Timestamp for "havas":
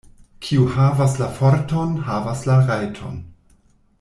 0.77-1.13, 2.09-2.43